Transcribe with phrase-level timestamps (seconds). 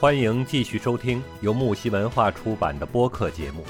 [0.00, 3.62] 欢迎继续收听由木西文化出版的播客节目。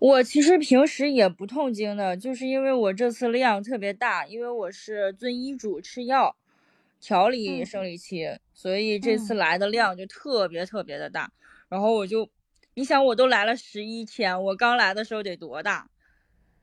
[0.00, 6.34] 我其实平时也不痛经的，就是因为我这次量特别大，因为我是遵医嘱吃药
[7.00, 11.30] 调理生理期，所以这次来的量就特别特别的大。
[11.68, 12.28] 然后我就，
[12.74, 15.88] 你想我都来了十一天，我刚来的时候得多大？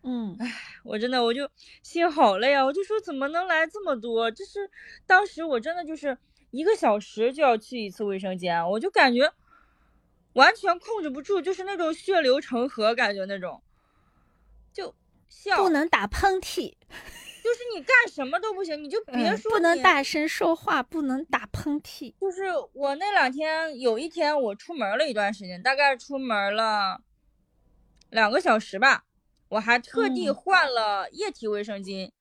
[0.04, 0.52] 嗯，唉，
[0.86, 1.50] 我真的我就
[1.83, 2.64] 心好累啊！
[2.64, 4.32] 我就说怎么能来这么多？
[4.32, 4.69] 这是
[5.05, 6.18] 当时我真的就是
[6.51, 9.33] 一个小时就要去一次卫生间，我就感觉。
[10.33, 13.63] 完全控制不住，就是那种血流成河感觉那种，
[14.74, 14.93] 就
[15.29, 16.74] 笑不能打喷嚏，
[17.41, 22.13] 就是你干什么都不行，你就别说不能大声说话，不能打喷嚏。
[22.19, 26.99] 就是我那两天有一天我出门了一段时间，大概出门了
[28.10, 29.05] 两个小时吧，
[29.55, 32.11] 我还特地换了液体卫生巾。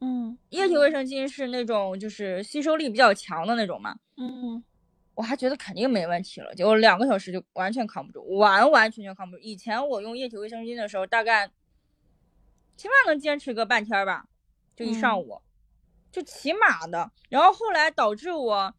[0.00, 3.96] 嗯，液体卫生巾是那种就是吸收力比较强的那种嘛。
[4.16, 4.62] 嗯。
[5.14, 9.40] 我还觉得肯定没问题了，结果两个小时就完全扛不住，完完全全扛不住。
[9.40, 11.48] 以前我用液体卫生巾的时候，大概
[12.76, 14.26] 起码能坚持个半天吧，
[14.74, 15.40] 就一上午，
[16.10, 17.12] 就起码的。
[17.28, 18.74] 然后后来导致我，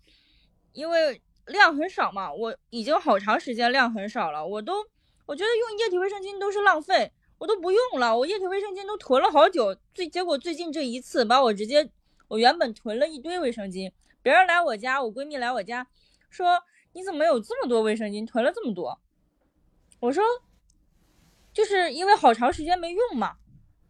[0.74, 4.86] 因为量很少嘛，我已经好长时间量很少了，我都
[5.26, 8.18] 我觉得用液体卫生巾都是浪费，我都不用了。
[8.18, 11.90] 我液体卫生巾都囤了好久，最结果最近这一次把我直接，
[12.28, 15.88] 我原本囤了一堆卫生巾，别人来我家，我闺蜜来我家。
[16.30, 19.00] 说你怎么有这么多卫生巾，囤了这么多？
[20.00, 20.24] 我说，
[21.54, 23.38] 就是因为好长时间没用嘛，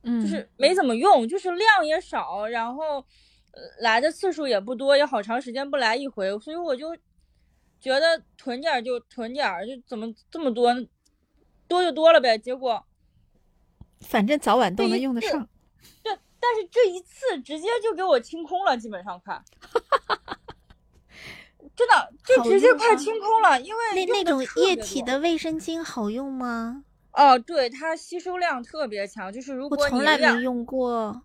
[0.03, 3.03] 嗯，就是没怎么用，就是量也少，然后
[3.79, 6.95] 来的次数也不多，也好长时间不来一回，所以我就
[7.79, 10.73] 觉得囤点就囤点，就怎么这么多，
[11.67, 12.37] 多就多了呗。
[12.37, 12.85] 结果，
[14.05, 15.47] 反正早晚都能用得上。
[16.03, 19.41] 对，但是这一次直接就给我清空了，基本上快。
[21.75, 26.85] 真的就直接快清空了，因为那那种液体的卫生巾好用吗？
[27.11, 31.23] 哦，对，它吸收量特别强，就是如果我从来没用过。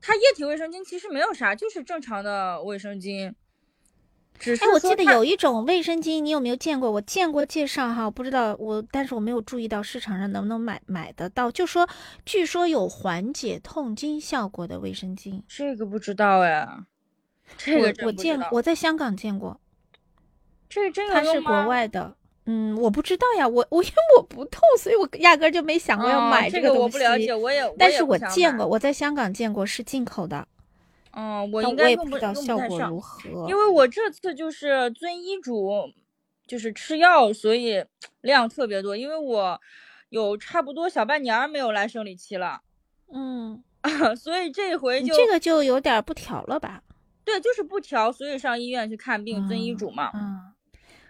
[0.00, 3.34] 它液体卫生巾其实没有啥，就是正常的卫生巾。
[4.42, 6.90] 只是我记得有一种卫生巾，你有没有见过？
[6.90, 11.48] 我见过介绍哈，不知道我，但是我没有注意到市场上能不能买买得到。
[11.48, 11.88] 就说
[12.26, 16.68] 据说有缓解痛经效果的卫生巾，这个不知道哎。
[17.56, 19.60] 这个我我见我在香港见过。
[20.68, 22.16] 这真它是国外的，
[22.46, 26.82] 嗯，我不知道呀，我我因为我不痛，所以我压根就没想过要买这个东西。
[26.82, 30.48] 我不了解，我也，但是我见过，我在香港见过是进口的。
[31.12, 35.92] 嗯，我应该用不到效果如何，因为我这次就是遵医嘱，
[36.46, 37.84] 就是吃药，所以
[38.22, 38.96] 量特别多。
[38.96, 39.60] 因为我
[40.08, 42.60] 有差不多小半年没有来生理期了，
[43.12, 43.62] 嗯，
[44.16, 46.82] 所以这回就这个就有点不调了吧？
[47.24, 50.52] 对，就是不调，所以上医院去看病，遵医嘱嘛，嗯。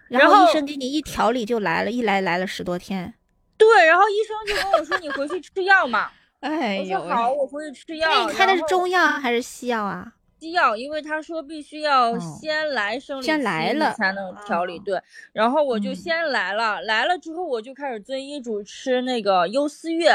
[0.08, 3.14] 然后医生给你一调理就来了，一来来了十多天。
[3.56, 6.10] 对，然后医生就跟我说：“你回去吃药嘛。”
[6.42, 8.08] 哎呦，我说好，我回去吃药。
[8.08, 10.12] 那你开的是中药还是西药啊？
[10.40, 13.28] 西药，因为他说必须要先来生理期
[13.96, 14.76] 才能调理。
[14.80, 15.00] 对，
[15.32, 20.10] 然后我就先来了，来了之后我就开始遵医嘱吃那个优思悦。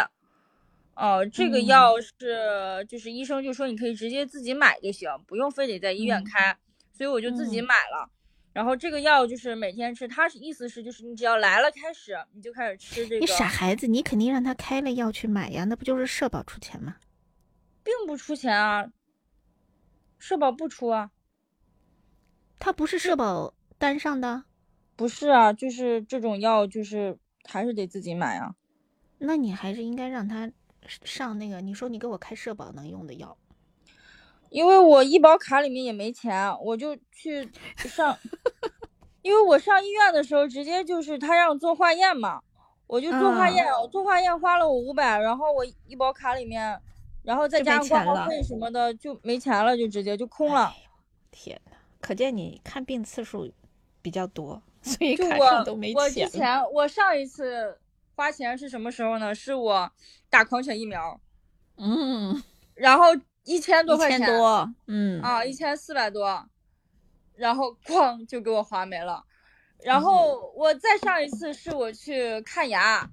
[0.95, 6.57] 哦，这个药是就是医生就说你可以直接自己买就行，不用非得在医院开，
[6.91, 8.09] 所以我就自己买了。
[8.57, 13.19] 然后这个药就是每天吃，他是意思是就是你只要来了开始你就开始吃这个。
[13.19, 16.95] 你傻孩子，你肯定让他开了药去买呀，那不就是社保出钱吗？
[17.83, 18.91] 并不出钱啊，
[20.17, 21.11] 社保不出啊。
[22.57, 24.45] 他不是社保单上的？
[24.95, 28.55] 不是啊，就是这种药就是还是得自己买啊。
[29.19, 30.51] 那你还是应该让他
[30.87, 33.37] 上那个，你说你给我开社保能用的药。
[34.49, 38.17] 因为我医保卡里面也没钱，我就去上。
[39.21, 42.41] 因为我上医院的时候，直接就是他让做化验嘛，
[42.87, 46.79] 我就做化验，我做化验花了我五百，然后我医保卡里面，
[47.23, 50.73] 然后再加上挂号费什么的就没钱了，就直接就空了。
[51.29, 53.51] 天呐，可见你看病次数
[54.01, 55.95] 比较多，所以卡上都没钱。
[56.01, 57.77] 我之前我上一次
[58.15, 59.35] 花钱是什么时候呢？
[59.35, 59.91] 是我
[60.29, 61.19] 打狂犬疫苗，
[61.75, 62.41] 嗯，
[62.75, 63.07] 然后。
[63.47, 64.29] 一千多块钱，
[64.87, 66.45] 嗯啊，一千四百多，
[67.35, 69.23] 然后哐就给我划没了。
[69.79, 73.09] 然后我再上一次是我去看牙，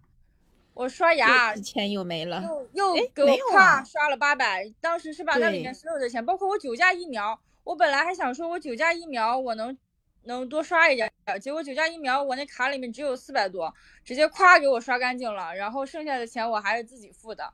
[0.75, 2.43] 我刷牙，钱又没了，
[2.73, 4.69] 又又给我咵刷了八百。
[4.81, 9.79] 当时是把那里面所有的钱，包括我九价疫苗，我本来还想说我九价疫苗我能
[10.25, 11.09] 能多刷一点，
[11.41, 13.73] 结果九价疫苗我那卡里面只有四百多，
[14.03, 17.53] 直接咵给我刷干净了，然后剩下的钱我还是自己付的。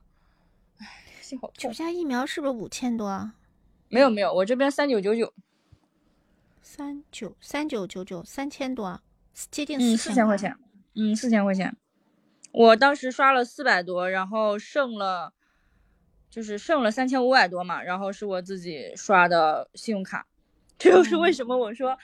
[1.57, 3.35] 九价疫苗是不是五千多啊？
[3.89, 5.33] 没有没有，我这边三九九九，
[6.61, 9.01] 三九三九九九，三千多，
[9.49, 10.55] 接近四千块钱，
[10.95, 11.75] 嗯，四千块钱。
[12.53, 15.33] 我当时刷了四百多，然后剩了，
[16.29, 20.27] 就是剩了三千五百多嘛，然后是我自己刷的信用卡。
[20.77, 21.97] 这就是为什么我说，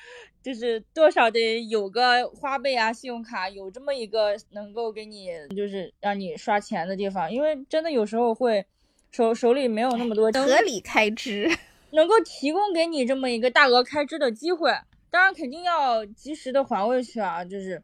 [0.44, 8.66] 就是多少得有个花呗啊，信用卡有这么一个能够给你就是让你刷钱的地方，因为真的有时候会
[9.12, 11.50] 手手里没有那么多钱，合理开支。
[11.92, 14.70] 能够提供给你这么一个大额开支的机会，
[15.10, 17.82] 当然肯定要及时的还回去啊，就是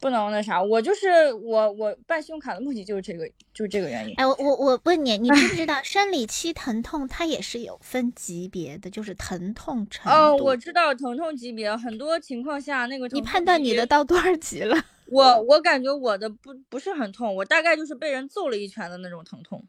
[0.00, 0.60] 不能那啥。
[0.60, 4.14] 我就是我我办信用卡的目的就是这个，就是这个原因。
[4.16, 10.18] 哎，我我我问你，你知不知道 生理期疼痛它也是有分级别的，就是疼痛程度。
[10.18, 14.82] 哦，我知道疼痛级别，很多情况下那个你判断你的到多少级了？
[15.08, 19.62] 我我感觉我的不不是很痛，我大概就是被人揍了一拳的那种疼痛。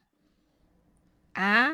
[1.33, 1.73] 啊？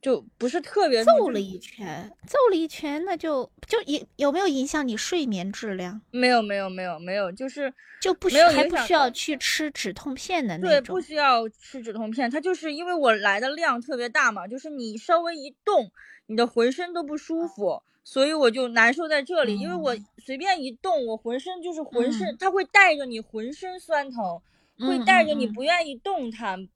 [0.00, 6.02] 就不是特别揍了一拳，揍了一拳，那就就影有没有影响你睡眠质量？
[6.10, 7.72] 没有没有没有没有，就是
[8.02, 10.68] 就不需还不需要去吃止痛片的那种。
[10.68, 15.90] 对，不需要吃止痛片，它就是因为我来的量特别大嘛，就是你稍微一动，
[16.26, 24.42] 你的浑身都不舒服，所以我就难受在这里，因为我随便一动，我浑身就是浑身，它会带着你浑身酸疼，
[24.80, 26.60] 会带着你不愿意动弹。
[26.60, 26.68] 嗯，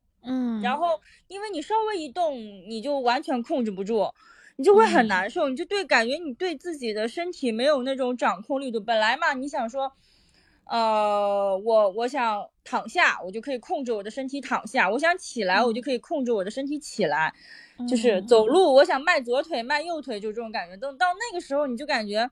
[0.62, 2.36] 然后因为你稍微一动，
[2.68, 4.12] 你就完全控制不住，
[4.56, 8.80] 你就会很难受，你就对感觉你对自己的身体没有那种掌控力度。
[8.80, 9.92] 本来嘛，你想说，
[10.64, 17.32] 呃，我我想躺下，我就可以控制我的身体躺下；我想起来，我就可以控制我的身体起来。
[17.88, 20.76] 就是走路，我想迈左腿、迈右腿，就这种感觉。
[20.76, 22.28] 等到那个时候，你就感觉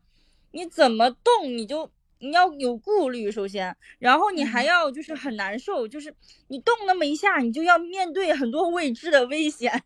[0.51, 1.91] 你怎么动，你就。
[2.19, 6.15] 你要有顾虑，首先，然后你还要就是很难受，就是
[6.49, 9.83] 你动那么一下，你就要面对很多未知的危险，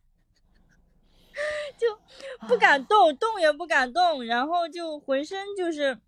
[1.79, 1.99] 就
[2.47, 2.85] 不敢。
[2.87, 5.99] 动，动也不敢动，然后就浑身就是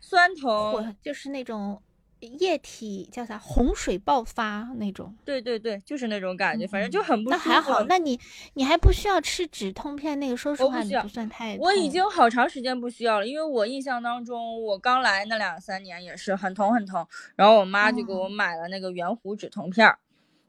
[0.00, 1.82] 酸疼，就是那种。
[2.20, 3.38] 液体叫啥？
[3.38, 5.14] 洪水爆发那种？
[5.24, 7.48] 对对对，就是那种感觉，反正就很不舒服。
[7.48, 8.18] 那还好，那你
[8.54, 10.18] 你还不需要吃止痛片？
[10.18, 11.56] 那个说实话，不不算太。
[11.60, 17.06] 我已经好长时间不需要了，因为我印象当中，我刚来那两三年也是很疼很疼，
[17.36, 19.94] 然后我妈就给我买了那个圆弧止痛片，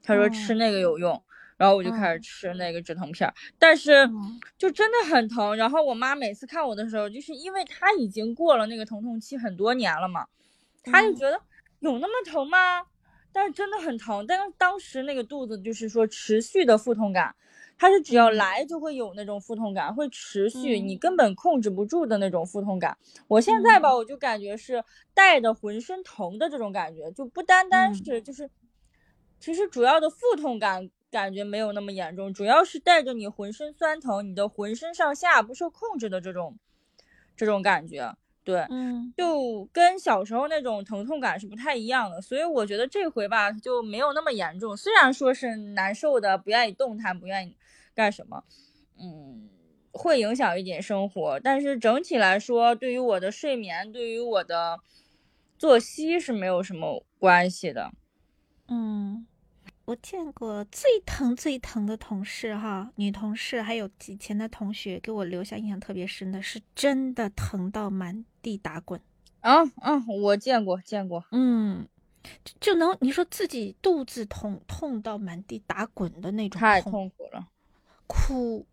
[0.01, 1.21] 她说吃那个有用，
[1.55, 4.09] 然后我就开始吃那个止痛片，但是
[4.57, 5.55] 就真的很疼。
[5.55, 10.25] 然后我妈每次看我的时候，就是因为她已经过了那个疼痛期很多年了嘛，
[10.83, 11.39] 她就觉得。
[11.79, 12.83] 有那么疼吗？
[13.31, 14.25] 但是真的很疼。
[14.25, 17.35] 但是当时那个肚子就是说持续的腹痛感，
[17.77, 22.97] 它是只要来就会有那种腹痛感，会持续，你根本控制不住的那种腹痛感。
[23.27, 24.83] 我现在吧，我就感觉是
[25.13, 28.49] 带着浑身疼的这种感觉，就不单单是就是，
[29.39, 36.57] 其实主要的腹痛感感觉没有那么严重，主要是带着你浑身酸疼，你的浑身上下不受控制的这种
[37.37, 38.15] 这种感觉。
[38.49, 44.75] 对，嗯，就跟小时候那种疼痛感是不太一样的，所以我觉得这回吧就没有那么严重。
[44.75, 47.55] 虽然说是难受的，不愿意动弹，不愿意
[47.93, 48.43] 干什么，
[48.99, 49.47] 嗯，
[49.91, 54.79] 会影响一点生活，但是整体来说，对于我的睡眠，对于我的
[55.59, 57.91] 作息是没有什么关系的，
[58.67, 59.27] 嗯。
[59.85, 68.99] 我见过最疼最疼的同事哈，女同事还有以前的同学，给我留下印象特别深的是真的疼到满地打滚
[69.41, 70.03] 啊啊！
[70.21, 71.87] 我见过见过，嗯，
[72.59, 77.47] 就能你说自己肚子痛痛到满地打滚的那种，太痛苦了，
[78.07, 78.65] 哭。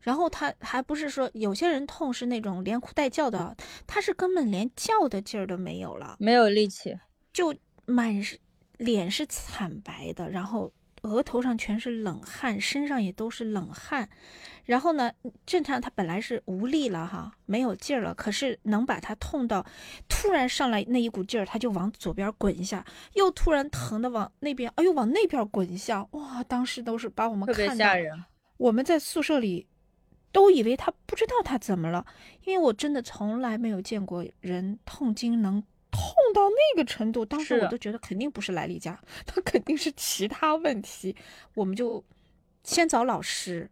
[0.00, 6.98] 然后他还不是说有些人痛是那种连哭带叫的，他是根本连叫的劲儿都没有了，没有力气，
[7.32, 7.54] 就
[7.86, 8.38] 满是。
[8.78, 14.08] 脸是惨白的，然后额头上全是冷汗，身上也都是冷汗。
[14.64, 15.10] 然后呢，
[15.46, 19.64] 正常他本来是无力了哈，没有劲儿了，可是能把他痛到
[20.08, 26.44] 突然上来那一股劲儿，他就往左边滚一下，又突然疼的往那边，哎呦往那边滚一下，哇！
[26.44, 28.24] 当时都是把我们特别吓人。
[28.58, 29.66] 我们在宿舍里
[30.32, 32.04] 都以为他不知道他怎么了，
[32.44, 35.62] 因为我真的从来没有见过人痛经能。
[36.28, 41.16] 痛到那个程度，当时我都觉得肯定不是来例假， 他肯定是其他问题。
[41.54, 42.04] 我们就
[42.62, 43.70] 先找老师，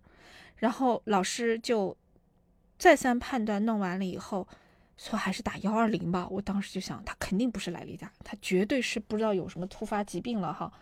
[0.57, 1.97] 然后老师就
[2.79, 4.47] 再三判断，弄完了以后
[4.97, 6.27] 说还是打幺二零吧。
[6.31, 10.73] 我当时就想，他肯定不是来例假，他绝对是不知道有什么突发疾病了哈，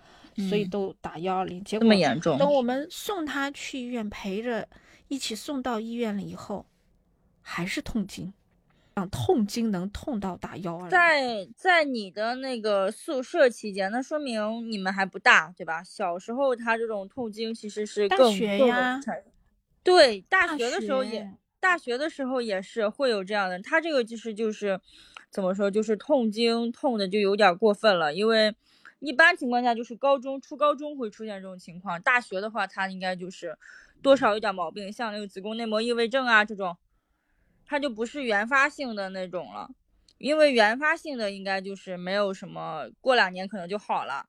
[0.48, 1.62] 所以都打幺二零。
[1.64, 4.68] 结果那么严重，等我们送他去医院陪着
[5.08, 6.66] 一起送到医院了以后，
[7.40, 8.32] 还是痛经。
[9.10, 15.82] 痛经能痛到打幺二，在在你的那个宿舍期间，那说明你们还不大，对吧？
[15.82, 19.00] 小时候他这种痛经其实是大学呀，
[19.82, 23.58] 对，大大学的时候也，学大学的时候也是会有这样的。
[23.60, 24.80] 他这个就是就是
[25.30, 28.54] 怎么说，就是痛经痛的就有点过分了，因为
[29.00, 33.58] 一般情况下就是高中、初高中会出现这种情况，大学的话他应该就是
[34.00, 36.76] 多少有点毛病，像那个子宫内膜异位症啊这种，
[37.66, 39.70] 它就不是原发性的那种了。
[40.18, 44.26] 因为原发性的应该就是没有什么，过两年可能就好了。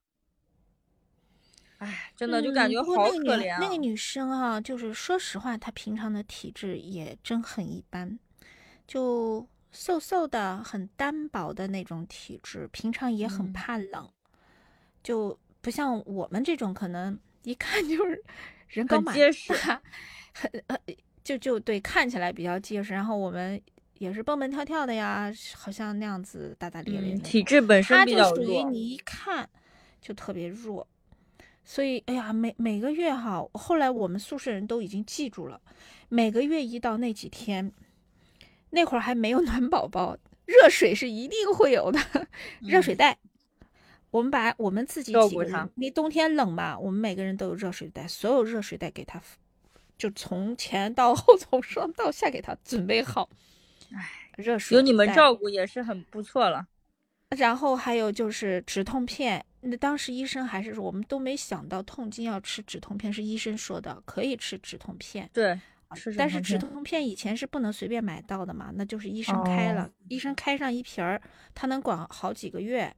[1.78, 3.60] 哎，真的就感觉好可怜啊！
[3.62, 8.18] 那个女生啊，就是说实话，她平常的体质也真很一般，
[8.88, 14.10] 就瘦瘦的、很单薄的那种体质，平常也很嗯怕冷，
[15.04, 18.24] 就不像我们这种可能一看就是
[18.70, 19.82] 人高马大，
[20.34, 20.78] 很呃
[21.26, 22.94] 就就对，看起来比较结实。
[22.94, 23.60] 然后我们
[23.98, 28.46] 也是蹦蹦跳跳的呀，好像那样子大大咧咧嗯，体质本身他就比较弱。
[28.46, 29.50] 属于你一看
[30.00, 30.88] 就特别弱，
[31.64, 35.60] 所以哎呀，每每个月哈，后来我们宿舍人都已经记住了，
[36.08, 37.72] 每个月一到那几天，
[38.70, 40.16] 那会儿还没有暖宝宝，
[40.46, 42.00] 热水是一定会有的，
[42.62, 43.18] 热水袋。
[44.12, 49.22] 我们把我们自己几个人，因为冬天冷嘛，我们每个人都有热水袋，所有热水袋给他，
[49.98, 53.30] 就从前到后，从上到下给他准备好。
[53.94, 56.68] 哎，热水有你们照顾也是很不错了。
[57.30, 65.60] 然后还有就是止痛片，那当时医生还是说我们都没想到痛经要吃止痛片，是医生说的可以吃止痛片，对，
[65.96, 71.20] 是但是止痛片痛片以前是不能随便买到的嘛，那就是医生开了，哦医生开上一瓶儿，
[71.54, 72.94] 他能管好几个月。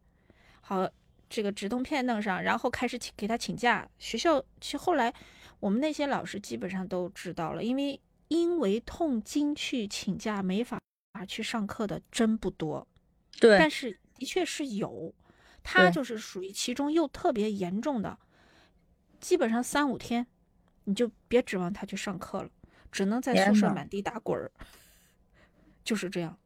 [0.62, 0.88] 好，
[1.30, 3.88] 这个止痛片弄上，然后开始请给他请假。
[3.98, 5.12] 学校其实后来
[5.60, 10.80] 我们那些老师基本上都知道了，因为因为痛经去请假没法
[11.28, 12.88] 去上课的真不多。
[13.40, 15.14] 对但是的确是有，
[15.64, 18.18] 他就是属于其中又特别严重的，
[19.20, 20.26] 基本上三五天，
[20.86, 22.50] 你就别指望他去上课了，
[22.92, 24.52] 只能在宿舍满地打滚儿，
[25.84, 26.38] 就是这样。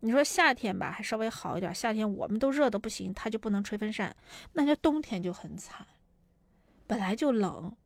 [0.00, 4.16] 你说夏天吧，还稍微好一点，夏天我们都热的不行，他就不能吹风扇，
[4.54, 5.86] 那就冬天就很惨，
[6.86, 7.76] 本来就冷。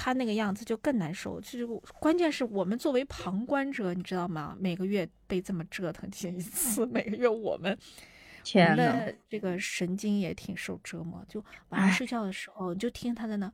[0.00, 1.66] 他那个样子就更难受，就是
[1.98, 4.56] 关键是我们作为旁观者，你知道吗？
[4.60, 11.24] 每个月被这么折腾一次，每个月我们我天呐，们的这个神经也挺受折磨。
[11.28, 13.52] 就晚上睡觉的时候，你就听他在那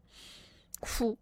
[0.80, 1.16] 哭，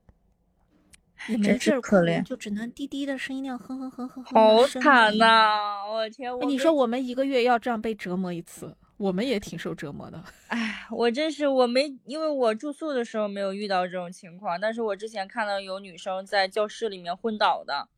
[1.29, 5.87] 也没事可怜就只能滴滴的声音那样哼哼哼哼哼好惨音呐！
[5.89, 10.23] 我天，你说我们一个月要这样被折磨一次，我们也挺受折磨的。
[10.47, 17.89] 哎，我真是我没，因为我住宿的时候没有遇到这种情况，但是我之前看到有女生在教室里面昏倒的，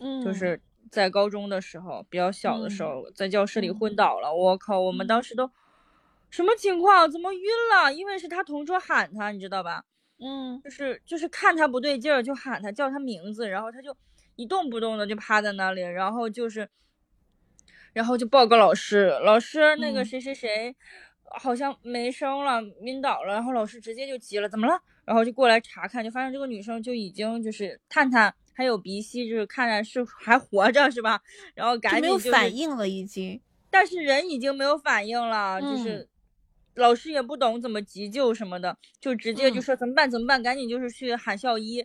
[0.00, 4.34] 嗯就是在高中的时候，比较小的时嗯候，在教室里昏嗯倒了。
[4.34, 5.48] 我靠，我们当时都
[6.30, 7.08] 什么情况？
[7.08, 7.42] 怎么晕
[7.72, 7.94] 了？
[7.94, 9.84] 因为是他同桌喊他，你知道吧？
[10.18, 13.96] 嗯就是就是看他不对劲儿，就喊他叫他名字，然后他就
[14.34, 16.68] 一动不动的就趴在那里，然后就是，
[17.92, 20.74] 然后就报告老师，老师那个嗯谁谁谁
[21.24, 24.80] 好像没声了，晕倒了，然后老师直接就急了，怎么了？
[25.04, 31.20] 然后就过来查看，就发现这个女生就已经就是探探还有鼻息，就是看着是还活着是吧？
[31.54, 33.40] 然后赶就没有紧反应了，已经。
[33.70, 36.08] 但是人已经没有反应了，就嗯是
[36.74, 41.84] 老师也不懂怎么急救什么的，就直接就嗯说怎么办怎么办，赶紧就是去喊校医，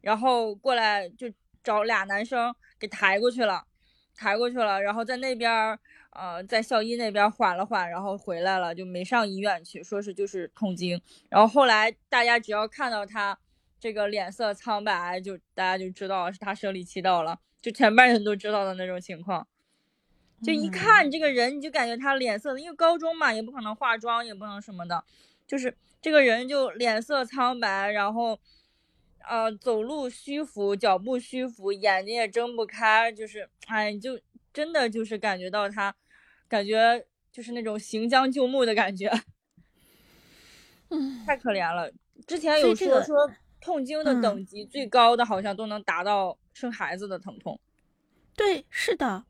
[0.00, 1.28] 然后过来就
[1.62, 3.64] 找俩男生给抬过去了，
[4.16, 5.78] 抬过去了，然后在那边儿
[6.10, 13.38] 呃在校医那边缓了缓，然后回来了，就没上医院去，说是就是痛经，然后后来大家只要看到他
[13.80, 19.46] 这个脸色苍白，就大家就知道是他生理期到了，就全班人都知道的那种情况。
[20.42, 25.02] 就一嗯看这个人，你就感觉他脸色，因为高中嘛，也不可能化妆，也不能什么的，
[25.46, 28.38] 就是这个人就脸色苍白，然后，
[29.28, 34.20] 呃，走路虚浮，脚步虚浮，眼睛也睁不开，就是，哎，就
[34.52, 35.94] 真的就是感觉到他，
[36.48, 39.10] 感觉就是那种行将就木的感觉，
[40.90, 41.90] 嗯，太可怜了。
[42.26, 47.58] 之前有说说痛经的嗯等级最高的，好像都能达到生孩子的疼痛。
[48.36, 49.24] 对，是的，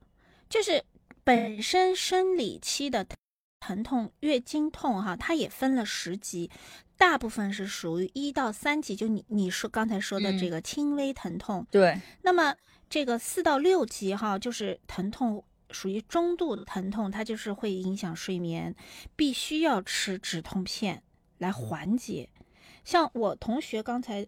[0.49, 0.85] 就是
[1.23, 3.17] 本身生理期的疼
[3.61, 6.51] 疼痛、月经痛哈，它也分了十级，
[6.97, 11.67] 大部分是属于一到三级，就你你说刚才说的这嗯个轻微疼痛。
[11.71, 12.55] 对，那么
[12.89, 18.75] 这个四到六级哈，就是疼痛属于中度的疼痛，它就是会影响睡眠，
[19.17, 21.03] 必须要吃止痛片
[21.39, 22.29] 来缓解。
[22.85, 24.27] 像我同学刚才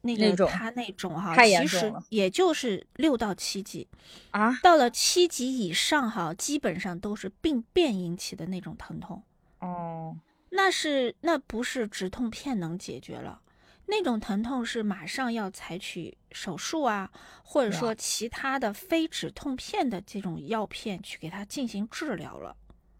[0.00, 3.86] 那个他那种哈，其实也就是六到七级，
[4.32, 9.22] 啊，到了七级以上哈，基本上都是病变引起的那种疼痛。
[9.60, 10.16] 哦，
[10.54, 13.40] 那是那不是止痛片能解决了，
[13.86, 17.10] 那种疼痛是马上要采取手术啊，
[17.42, 22.54] 或者说其他的非止痛片的这种药片去给他进行治疗了。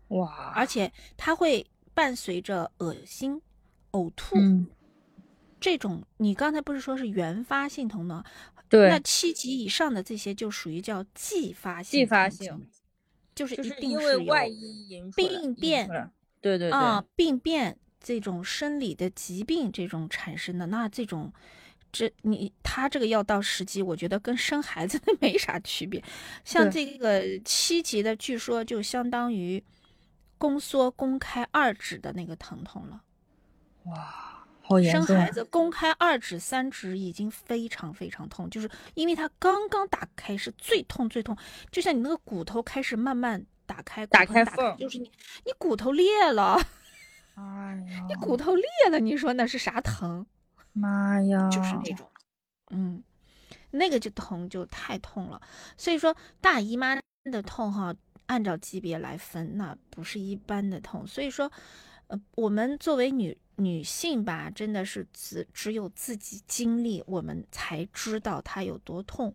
[0.09, 0.53] 哇！
[0.55, 3.41] 而且它会伴随着恶心、
[3.93, 4.67] 呕吐，嗯，
[5.61, 8.25] 这种你刚才不是说是原发性疼痛？
[8.71, 12.67] 对，那七级以上的这些就属于叫继发性，继发性，
[13.35, 15.87] 就是一定因为有外因病变
[16.43, 21.33] 对对对，啊病变这种生理的疾病这种产生的，那这种。
[21.95, 26.03] 这你他这个要到十级，我觉得跟生孩子 没啥区别。
[26.43, 29.63] 像这个七级的，据说就相当于
[30.39, 33.03] 宫缩宫开二指的那个疼痛了。
[33.85, 41.37] 哇，好严生孩子宫开二指、三指已经非常非常痛，就是因为它刚刚打开是最痛最痛，
[41.71, 45.11] 就像你那个骨头开始慢慢打开，打开缝就是你
[45.47, 46.61] 你骨头裂了，
[47.35, 47.43] 哎
[47.91, 50.27] 呀，你骨头裂了，你说那是啥疼？
[50.75, 52.07] 妈呀，就是那种，
[52.71, 53.03] 嗯，
[53.71, 55.41] 那个就疼就太痛了。
[55.79, 57.95] 所以说大姨妈的痛哈，
[58.27, 61.07] 按照级别来分，那不是一般的痛。
[61.07, 61.51] 所以说，
[62.09, 69.35] 呃，我们作为女女性吧，真的是只只有自己经历，我们才知道它有多痛。